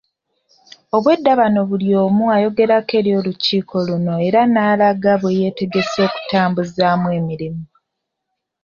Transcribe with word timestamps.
Obwedda 0.95 1.31
bano 1.39 1.59
buli 1.69 1.87
omu 2.03 2.23
ayogerako 2.35 2.93
eri 2.99 3.11
olukiiko 3.19 3.75
luno 3.87 4.13
era 4.27 4.41
n'alaga 4.47 5.13
bwe 5.21 5.37
yeetegese 5.39 5.99
okutambuzaamu 6.07 7.07
emirimu. 7.19 7.63